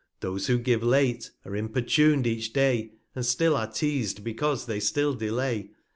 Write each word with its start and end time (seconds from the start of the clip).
Those 0.21 0.47
who 0.47 0.57
give 0.57 0.81
late, 0.81 1.29
are 1.45 1.55
importun'd 1.55 2.25
each 2.25 2.53
Day, 2.53 2.93
And 3.13 3.23
still 3.23 3.55
are 3.55 3.71
teaz'd, 3.71 4.23
because 4.23 4.65
they 4.65 4.79
still 4.79 5.13
delay. 5.13 5.73